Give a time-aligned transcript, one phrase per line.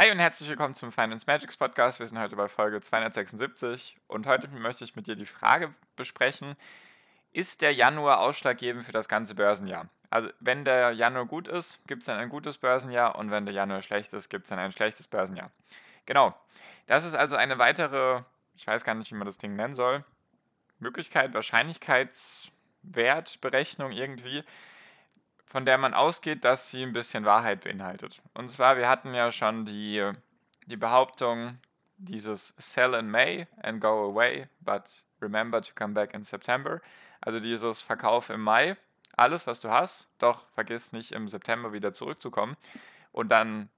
[0.00, 1.98] Hi und herzlich willkommen zum Finance Magics Podcast.
[1.98, 6.54] Wir sind heute bei Folge 276 und heute möchte ich mit dir die Frage besprechen,
[7.32, 9.88] ist der Januar ausschlaggebend für das ganze Börsenjahr?
[10.08, 13.52] Also wenn der Januar gut ist, gibt es dann ein gutes Börsenjahr und wenn der
[13.52, 15.50] Januar schlecht ist, gibt es dann ein schlechtes Börsenjahr.
[16.06, 16.32] Genau.
[16.86, 18.22] Das ist also eine weitere,
[18.54, 20.04] ich weiß gar nicht, wie man das Ding nennen soll,
[20.78, 24.44] Möglichkeit, Wahrscheinlichkeitswertberechnung irgendwie,
[25.48, 28.20] von der man ausgeht, dass sie ein bisschen Wahrheit beinhaltet.
[28.34, 30.12] Und zwar, wir hatten ja schon die,
[30.66, 31.58] die Behauptung,
[31.96, 36.80] dieses Sell in May and go away, but remember to come back in September.
[37.20, 38.76] Also dieses Verkauf im Mai,
[39.16, 42.56] alles was du hast, doch vergiss nicht im September wieder zurückzukommen
[43.10, 43.68] und dann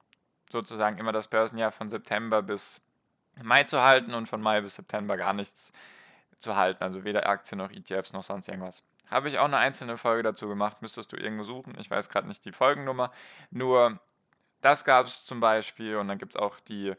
[0.51, 2.83] sozusagen immer das Börsenjahr von September bis
[3.43, 5.73] Mai zu halten und von Mai bis September gar nichts
[6.41, 8.83] zu halten, also weder Aktien noch ETFs noch sonst irgendwas.
[9.11, 11.75] Habe ich auch eine einzelne Folge dazu gemacht, müsstest du irgendwo suchen.
[11.79, 13.13] Ich weiß gerade nicht die Folgennummer.
[13.51, 13.99] Nur
[14.61, 16.95] das gab es zum Beispiel und dann gibt es auch die,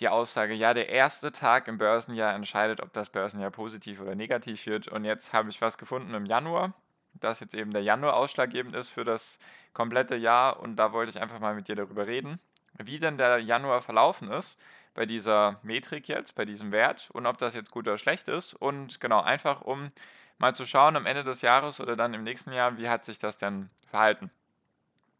[0.00, 4.64] die Aussage, ja, der erste Tag im Börsenjahr entscheidet, ob das Börsenjahr positiv oder negativ
[4.66, 4.88] wird.
[4.88, 6.72] Und jetzt habe ich was gefunden im Januar,
[7.14, 9.38] dass jetzt eben der Januar ausschlaggebend ist für das
[9.74, 10.58] komplette Jahr.
[10.60, 12.40] Und da wollte ich einfach mal mit dir darüber reden,
[12.78, 14.58] wie denn der Januar verlaufen ist
[14.94, 18.54] bei dieser Metrik jetzt, bei diesem Wert und ob das jetzt gut oder schlecht ist.
[18.54, 19.90] Und genau, einfach um
[20.38, 23.18] mal zu schauen am Ende des Jahres oder dann im nächsten Jahr, wie hat sich
[23.18, 24.30] das denn verhalten.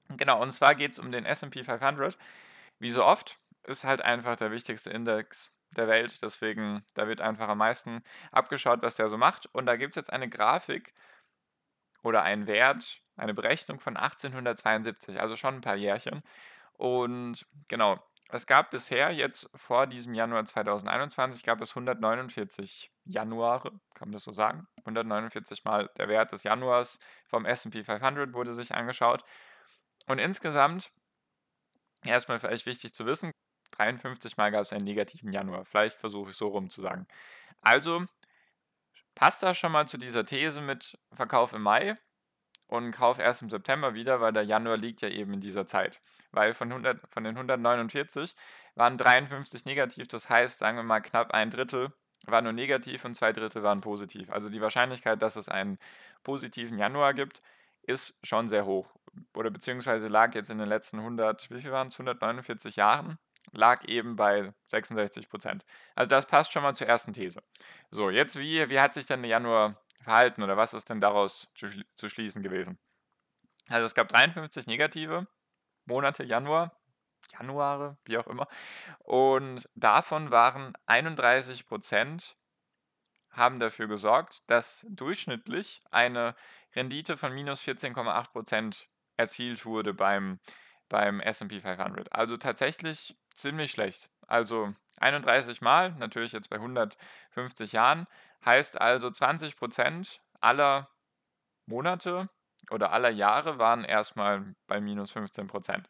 [0.08, 2.18] Genau, und zwar geht es um den SP 500.
[2.78, 7.48] Wie so oft ist halt einfach der wichtigste Index der Welt, deswegen da wird einfach
[7.48, 9.46] am meisten abgeschaut, was der so macht.
[9.52, 10.92] Und da gibt es jetzt eine Grafik
[12.02, 16.22] oder einen Wert, eine Berechnung von 1872, also schon ein paar Jährchen.
[16.74, 24.08] Und genau, es gab bisher jetzt vor diesem Januar 2021 gab es 149 Januare, kann
[24.08, 24.66] man das so sagen?
[24.78, 29.22] 149 mal der Wert des Januars vom S&P 500 wurde sich angeschaut.
[30.06, 30.90] Und insgesamt,
[32.04, 33.32] erstmal vielleicht wichtig zu wissen,
[33.72, 35.64] 53 mal gab es einen negativen Januar.
[35.64, 37.06] Vielleicht versuche ich so rum zu sagen.
[37.60, 38.04] Also
[39.14, 41.96] passt das schon mal zu dieser These mit Verkauf im Mai
[42.66, 46.00] und Kauf erst im September wieder, weil der Januar liegt ja eben in dieser Zeit
[46.32, 48.34] weil von, 100, von den 149
[48.74, 51.92] waren 53 negativ, das heißt, sagen wir mal, knapp ein Drittel
[52.26, 54.30] war nur negativ und zwei Drittel waren positiv.
[54.30, 55.78] Also die Wahrscheinlichkeit, dass es einen
[56.22, 57.42] positiven Januar gibt,
[57.82, 58.94] ist schon sehr hoch.
[59.34, 63.18] Oder beziehungsweise lag jetzt in den letzten 100, wie viel waren es, 149 Jahren,
[63.50, 65.64] lag eben bei 66 Prozent.
[65.94, 67.42] Also das passt schon mal zur ersten These.
[67.90, 71.50] So, jetzt wie, wie hat sich denn der Januar verhalten oder was ist denn daraus
[71.54, 72.78] zu, zu schließen gewesen?
[73.68, 75.26] Also es gab 53 negative
[75.84, 76.72] Monate Januar,
[77.38, 78.48] Januare, wie auch immer.
[78.98, 82.36] Und davon waren 31 Prozent
[83.30, 86.34] haben dafür gesorgt, dass durchschnittlich eine
[86.74, 90.38] Rendite von minus 14,8 Prozent erzielt wurde beim,
[90.88, 92.12] beim SP 500.
[92.12, 94.10] Also tatsächlich ziemlich schlecht.
[94.26, 98.06] Also 31 Mal, natürlich jetzt bei 150 Jahren,
[98.44, 100.90] heißt also 20 Prozent aller
[101.66, 102.28] Monate
[102.70, 105.88] oder aller Jahre waren erstmal bei minus 15 Prozent.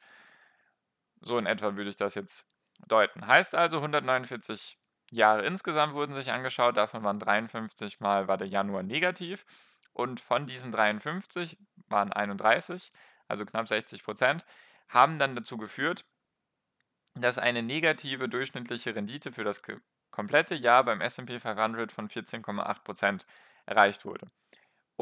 [1.20, 2.44] So in etwa würde ich das jetzt
[2.86, 3.26] deuten.
[3.26, 4.78] Heißt also, 149
[5.10, 9.44] Jahre insgesamt wurden sich angeschaut, davon waren 53 Mal war der Januar negativ
[9.92, 12.92] und von diesen 53 waren 31,
[13.28, 14.44] also knapp 60 Prozent,
[14.88, 16.06] haben dann dazu geführt,
[17.14, 19.62] dass eine negative durchschnittliche Rendite für das
[20.10, 23.26] komplette Jahr beim SP 500 von 14,8 Prozent
[23.66, 24.28] erreicht wurde.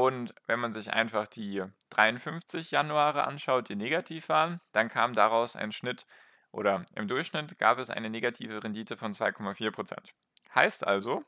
[0.01, 5.57] Und wenn man sich einfach die 53 Januare anschaut, die negativ waren, dann kam daraus
[5.57, 6.07] ein Schnitt
[6.53, 10.15] oder im Durchschnitt gab es eine negative Rendite von 2,4%.
[10.55, 11.23] Heißt also,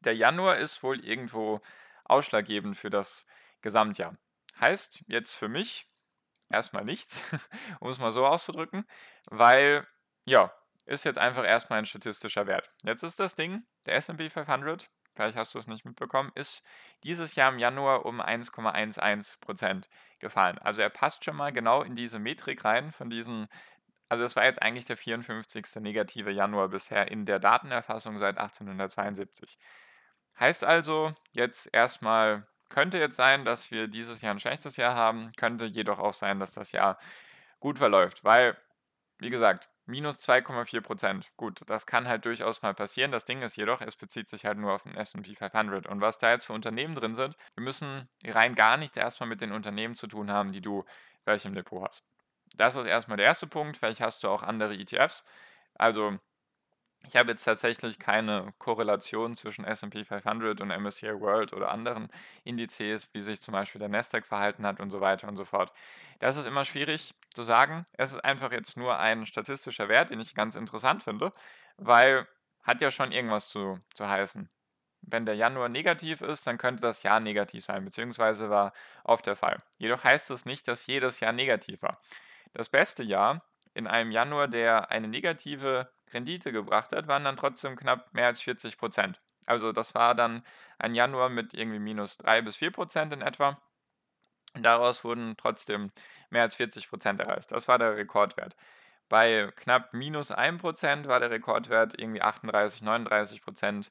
[0.00, 1.62] der Januar ist wohl irgendwo
[2.04, 3.24] ausschlaggebend für das
[3.62, 4.18] Gesamtjahr.
[4.60, 5.88] Heißt jetzt für mich
[6.50, 7.24] erstmal nichts,
[7.80, 8.84] um es mal so auszudrücken,
[9.30, 9.86] weil
[10.26, 10.52] ja,
[10.84, 12.70] ist jetzt einfach erstmal ein statistischer Wert.
[12.82, 16.64] Jetzt ist das Ding, der SP 500, vielleicht hast du es nicht mitbekommen, ist
[17.04, 19.88] dieses Jahr im Januar um 1,11%
[20.18, 20.58] gefallen.
[20.58, 23.48] Also er passt schon mal genau in diese Metrik rein von diesen,
[24.08, 25.66] also es war jetzt eigentlich der 54.
[25.76, 29.58] negative Januar bisher in der Datenerfassung seit 1872.
[30.38, 35.32] Heißt also, jetzt erstmal könnte jetzt sein, dass wir dieses Jahr ein schlechtes Jahr haben,
[35.36, 36.98] könnte jedoch auch sein, dass das Jahr
[37.60, 38.56] gut verläuft, weil
[39.18, 41.32] wie gesagt, minus 2,4 Prozent.
[41.36, 43.12] Gut, das kann halt durchaus mal passieren.
[43.12, 45.86] Das Ding ist jedoch, es bezieht sich halt nur auf den S&P 500.
[45.86, 49.40] Und was da jetzt für Unternehmen drin sind, wir müssen rein gar nichts erstmal mit
[49.40, 50.84] den Unternehmen zu tun haben, die du
[51.24, 52.04] gleich im Depot hast.
[52.56, 53.78] Das ist erstmal der erste Punkt.
[53.78, 55.24] Vielleicht hast du auch andere ETFs.
[55.74, 56.18] Also
[57.06, 62.08] ich habe jetzt tatsächlich keine Korrelation zwischen S&P 500 und MSCI World oder anderen
[62.44, 65.72] Indizes, wie sich zum Beispiel der Nasdaq verhalten hat und so weiter und so fort.
[66.20, 67.84] Das ist immer schwierig zu sagen.
[67.92, 71.32] Es ist einfach jetzt nur ein statistischer Wert, den ich ganz interessant finde,
[71.76, 72.26] weil
[72.62, 74.48] hat ja schon irgendwas zu, zu heißen.
[75.02, 78.72] Wenn der Januar negativ ist, dann könnte das Jahr negativ sein, beziehungsweise war
[79.04, 79.62] oft der Fall.
[79.76, 82.00] Jedoch heißt es nicht, dass jedes Jahr negativ war.
[82.54, 87.76] Das beste Jahr in einem Januar, der eine negative Rendite gebracht hat, waren dann trotzdem
[87.76, 89.20] knapp mehr als 40 Prozent.
[89.46, 90.44] Also das war dann
[90.78, 93.60] ein Januar mit irgendwie minus 3 bis 4 Prozent in etwa.
[94.54, 95.90] Und daraus wurden trotzdem
[96.30, 97.52] mehr als 40 Prozent erreicht.
[97.52, 98.56] Das war der Rekordwert.
[99.08, 103.90] Bei knapp minus 1 Prozent war der Rekordwert irgendwie 38, 39 Prozent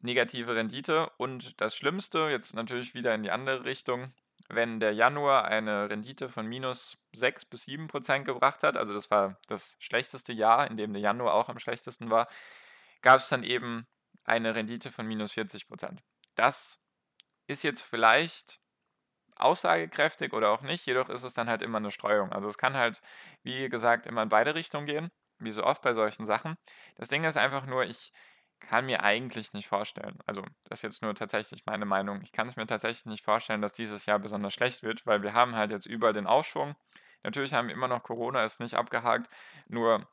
[0.00, 1.10] negative Rendite.
[1.18, 4.12] Und das Schlimmste, jetzt natürlich wieder in die andere Richtung,
[4.48, 9.10] wenn der Januar eine Rendite von minus 6 bis 7 Prozent gebracht hat, also das
[9.10, 12.28] war das schlechteste Jahr, in dem der Januar auch am schlechtesten war,
[13.02, 13.86] gab es dann eben
[14.24, 16.00] eine Rendite von minus 40 Prozent.
[16.34, 16.80] Das
[17.46, 18.60] ist jetzt vielleicht
[19.36, 22.32] aussagekräftig oder auch nicht, jedoch ist es dann halt immer eine Streuung.
[22.32, 23.00] Also es kann halt,
[23.42, 26.56] wie gesagt, immer in beide Richtungen gehen, wie so oft bei solchen Sachen.
[26.96, 28.12] Das Ding ist einfach nur, ich
[28.68, 32.48] kann mir eigentlich nicht vorstellen, also das ist jetzt nur tatsächlich meine Meinung, ich kann
[32.48, 35.70] es mir tatsächlich nicht vorstellen, dass dieses Jahr besonders schlecht wird, weil wir haben halt
[35.70, 36.74] jetzt überall den Aufschwung.
[37.22, 39.28] Natürlich haben wir immer noch Corona, ist nicht abgehakt,
[39.68, 40.08] nur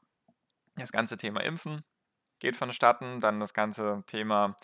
[0.76, 1.84] das ganze Thema Impfen
[2.40, 4.56] geht vonstatten, dann das ganze Thema,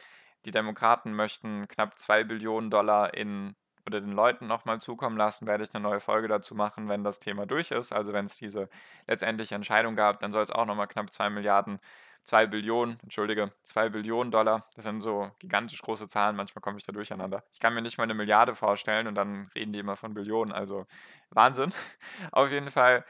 [0.46, 3.56] die Demokraten möchten knapp 2 Billionen Dollar in
[3.86, 7.20] oder den Leuten nochmal zukommen lassen, werde ich eine neue Folge dazu machen, wenn das
[7.20, 7.94] Thema durch ist.
[7.94, 8.70] Also wenn es diese
[9.08, 11.80] letztendliche Entscheidung gab, dann soll es auch nochmal knapp 2 Milliarden
[12.26, 14.68] 2 Billionen, entschuldige, 2 Billionen Dollar.
[14.76, 17.44] Das sind so gigantisch große Zahlen, manchmal komme ich da durcheinander.
[17.54, 20.52] Ich kann mir nicht mal eine Milliarde vorstellen und dann reden die immer von Billionen,
[20.52, 20.88] also
[21.30, 21.72] Wahnsinn.
[22.32, 23.06] Auf jeden Fall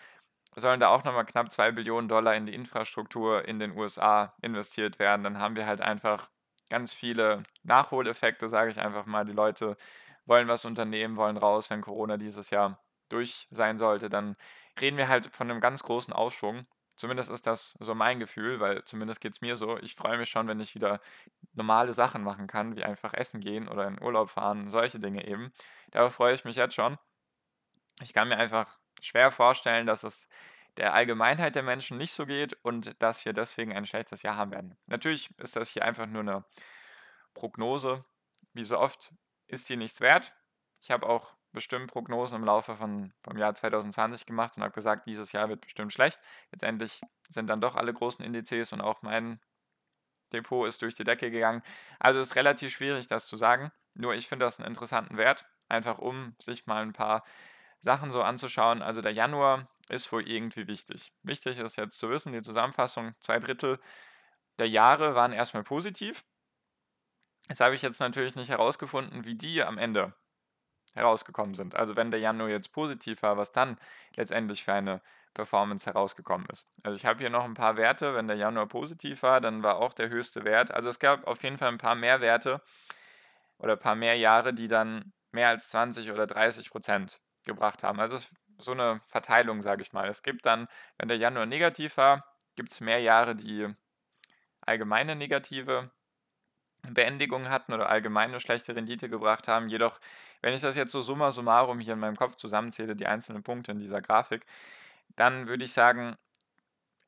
[0.57, 4.99] sollen da auch nochmal knapp 2 Billionen Dollar in die Infrastruktur in den USA investiert
[4.99, 5.23] werden.
[5.23, 6.29] Dann haben wir halt einfach
[6.69, 9.25] ganz viele Nachholeffekte, sage ich einfach mal.
[9.25, 9.77] Die Leute
[10.25, 12.79] wollen was unternehmen, wollen raus, wenn Corona dieses Jahr
[13.09, 14.35] durch sein sollte, dann
[14.79, 16.65] reden wir halt von einem ganz großen Aufschwung.
[16.95, 19.77] Zumindest ist das so mein Gefühl, weil zumindest geht es mir so.
[19.79, 21.01] Ich freue mich schon, wenn ich wieder
[21.53, 25.51] normale Sachen machen kann, wie einfach essen gehen oder in Urlaub fahren, solche Dinge eben.
[25.91, 26.97] Darauf freue ich mich jetzt schon.
[28.01, 30.27] Ich kann mir einfach schwer vorstellen, dass es
[30.77, 34.51] der Allgemeinheit der Menschen nicht so geht und dass wir deswegen ein schlechtes Jahr haben
[34.51, 34.77] werden.
[34.87, 36.45] Natürlich ist das hier einfach nur eine
[37.33, 38.03] Prognose.
[38.53, 39.13] Wie so oft
[39.47, 40.33] ist die nichts wert.
[40.81, 45.07] Ich habe auch bestimmt Prognosen im Laufe von, vom Jahr 2020 gemacht und habe gesagt,
[45.07, 46.19] dieses Jahr wird bestimmt schlecht.
[46.51, 49.39] Letztendlich sind dann doch alle großen Indizes und auch mein
[50.33, 51.63] Depot ist durch die Decke gegangen.
[51.99, 53.71] Also ist relativ schwierig, das zu sagen.
[53.93, 57.23] Nur ich finde das einen interessanten Wert, einfach um sich mal ein paar
[57.79, 58.81] Sachen so anzuschauen.
[58.81, 61.13] Also der Januar ist wohl irgendwie wichtig.
[61.23, 63.79] Wichtig ist jetzt zu wissen, die Zusammenfassung, zwei Drittel
[64.59, 66.25] der Jahre waren erstmal positiv.
[67.47, 70.13] Jetzt habe ich jetzt natürlich nicht herausgefunden, wie die am Ende
[70.93, 71.75] herausgekommen sind.
[71.75, 73.77] Also wenn der Januar jetzt positiv war, was dann
[74.15, 75.01] letztendlich für eine
[75.33, 76.65] Performance herausgekommen ist.
[76.81, 78.15] Also ich habe hier noch ein paar Werte.
[78.15, 80.71] Wenn der Januar positiv war, dann war auch der höchste Wert.
[80.71, 82.61] Also es gab auf jeden Fall ein paar mehr Werte
[83.57, 87.99] oder ein paar mehr Jahre, die dann mehr als 20 oder 30 Prozent gebracht haben.
[87.99, 88.17] Also
[88.57, 90.07] so eine Verteilung, sage ich mal.
[90.07, 92.25] Es gibt dann, wenn der Januar negativ war,
[92.55, 93.67] gibt es mehr Jahre, die
[94.61, 95.91] allgemeine negative
[96.93, 99.69] Beendigung hatten oder allgemein eine schlechte Rendite gebracht haben.
[99.69, 99.99] Jedoch,
[100.41, 103.71] wenn ich das jetzt so summa summarum hier in meinem Kopf zusammenzähle, die einzelnen Punkte
[103.71, 104.45] in dieser Grafik,
[105.15, 106.15] dann würde ich sagen,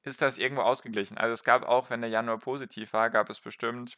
[0.04, 1.18] ist das irgendwo ausgeglichen.
[1.18, 3.98] Also es gab auch, wenn der Januar positiv war, gab es bestimmt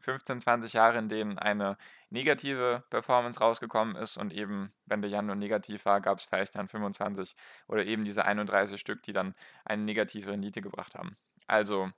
[0.00, 1.76] 15, 20 Jahre, in denen eine
[2.10, 6.68] negative Performance rausgekommen ist und eben, wenn der Januar negativ war, gab es vielleicht dann
[6.68, 7.34] 25
[7.68, 11.16] oder eben diese 31 Stück, die dann eine negative Rendite gebracht haben.
[11.46, 11.90] Also,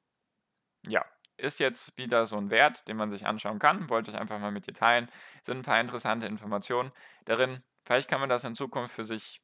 [0.86, 1.04] ja,
[1.36, 3.88] ist jetzt wieder so ein Wert, den man sich anschauen kann.
[3.90, 5.10] Wollte ich einfach mal mit dir teilen.
[5.42, 6.92] Sind ein paar interessante Informationen
[7.24, 7.62] darin.
[7.84, 9.42] Vielleicht kann man das in Zukunft für sich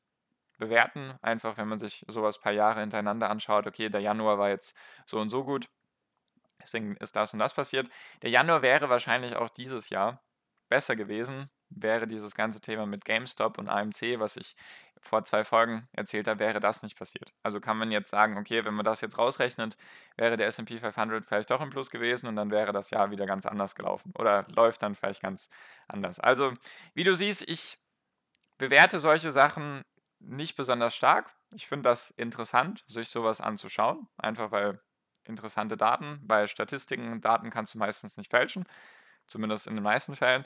[0.58, 1.14] bewerten.
[1.22, 3.66] Einfach, wenn man sich sowas ein paar Jahre hintereinander anschaut.
[3.66, 5.68] Okay, der Januar war jetzt so und so gut.
[6.62, 7.88] Deswegen ist das und das passiert.
[8.22, 10.22] Der Januar wäre wahrscheinlich auch dieses Jahr
[10.68, 14.56] besser gewesen, wäre dieses ganze Thema mit GameStop und AMC, was ich
[15.00, 17.32] vor zwei Folgen erzählt habe, wäre das nicht passiert.
[17.42, 19.76] Also kann man jetzt sagen, okay, wenn man das jetzt rausrechnet,
[20.16, 23.26] wäre der SP 500 vielleicht doch im Plus gewesen und dann wäre das Jahr wieder
[23.26, 25.48] ganz anders gelaufen oder läuft dann vielleicht ganz
[25.88, 26.20] anders.
[26.20, 26.52] Also,
[26.94, 27.78] wie du siehst, ich
[28.58, 29.82] bewerte solche Sachen
[30.18, 31.30] nicht besonders stark.
[31.52, 34.80] Ich finde das interessant, sich sowas anzuschauen, einfach weil
[35.24, 38.64] interessante Daten, bei Statistiken, Daten kannst du meistens nicht fälschen,
[39.26, 40.44] zumindest in den meisten Fällen.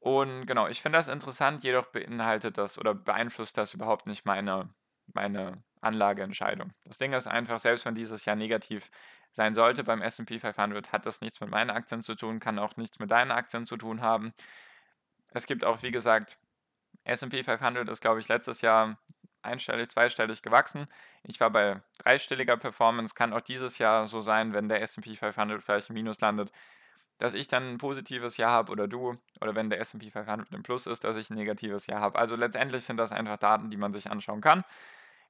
[0.00, 4.72] Und genau, ich finde das interessant, jedoch beinhaltet das oder beeinflusst das überhaupt nicht meine,
[5.12, 6.72] meine Anlageentscheidung.
[6.84, 8.90] Das Ding ist einfach, selbst wenn dieses Jahr negativ
[9.32, 12.76] sein sollte beim SP 500, hat das nichts mit meinen Aktien zu tun, kann auch
[12.76, 14.32] nichts mit deinen Aktien zu tun haben.
[15.32, 16.38] Es gibt auch, wie gesagt,
[17.04, 18.98] SP 500 ist, glaube ich, letztes Jahr
[19.42, 20.86] einstellig, zweistellig gewachsen.
[21.22, 23.14] Ich war bei dreistelliger Performance.
[23.14, 26.52] Kann auch dieses Jahr so sein, wenn der SP 500 vielleicht im Minus landet,
[27.18, 29.16] dass ich dann ein positives Jahr habe oder du.
[29.40, 32.18] Oder wenn der SP 500 im Plus ist, dass ich ein negatives Jahr habe.
[32.18, 34.64] Also letztendlich sind das einfach Daten, die man sich anschauen kann.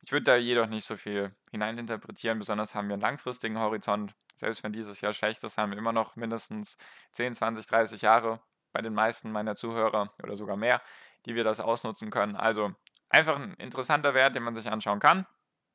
[0.01, 2.39] Ich würde da jedoch nicht so viel hineininterpretieren.
[2.39, 4.15] Besonders haben wir einen langfristigen Horizont.
[4.37, 6.79] Selbst wenn dieses Jahr schlecht ist, haben wir immer noch mindestens
[7.13, 8.41] 10, 20, 30 Jahre
[8.73, 10.81] bei den meisten meiner Zuhörer oder sogar mehr,
[11.27, 12.37] die wir das ausnutzen können.
[12.37, 12.73] Also
[13.09, 15.27] einfach ein interessanter Wert, den man sich anschauen kann.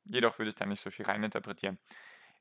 [0.04, 1.78] Jedoch würde ich da nicht so viel reininterpretieren.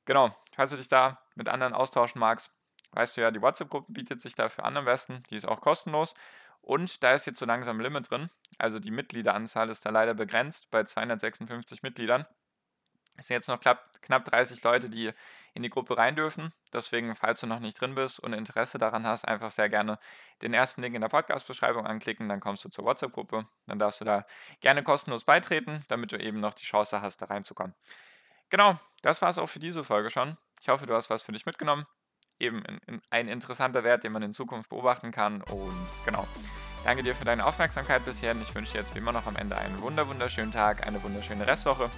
[0.05, 2.53] Genau, falls du dich da mit anderen austauschen magst,
[2.93, 5.23] weißt du ja, die WhatsApp-Gruppe bietet sich dafür an am besten.
[5.29, 6.15] Die ist auch kostenlos.
[6.61, 8.29] Und da ist jetzt so langsam ein Limit drin.
[8.57, 12.25] Also die Mitgliederanzahl ist da leider begrenzt bei 256 Mitgliedern.
[13.15, 15.11] Es sind jetzt noch knapp, knapp 30 Leute, die
[15.53, 16.51] in die Gruppe rein dürfen.
[16.71, 19.99] Deswegen, falls du noch nicht drin bist und Interesse daran hast, einfach sehr gerne
[20.41, 22.27] den ersten Link in der Podcast-Beschreibung anklicken.
[22.27, 23.45] Dann kommst du zur WhatsApp-Gruppe.
[23.67, 24.25] Dann darfst du da
[24.61, 27.75] gerne kostenlos beitreten, damit du eben noch die Chance hast, da reinzukommen.
[28.49, 30.37] Genau, das war es auch für diese Folge schon.
[30.61, 31.85] Ich hoffe, du hast was für dich mitgenommen.
[32.39, 32.63] Eben
[33.09, 35.41] ein interessanter Wert, den man in Zukunft beobachten kann.
[35.43, 36.27] Und genau.
[36.83, 39.37] Danke dir für deine Aufmerksamkeit bisher und ich wünsche dir jetzt wie immer noch am
[39.37, 41.89] Ende einen wunderschönen Tag, eine wunderschöne Restwoche.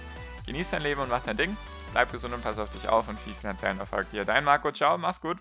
[0.46, 1.56] Genieß dein Leben und mach dein Ding.
[1.92, 4.24] Bleib gesund und pass auf dich auf und viel finanziellen Erfolg dir.
[4.24, 5.38] Dein Marco, ciao, mach's gut.